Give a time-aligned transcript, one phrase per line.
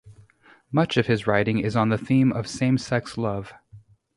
[0.71, 3.53] Much of his writing is on the theme of same-sex love.